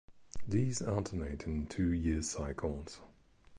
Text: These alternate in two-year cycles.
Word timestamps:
These 0.47 0.81
alternate 0.81 1.45
in 1.45 1.67
two-year 1.67 2.23
cycles. 2.23 3.01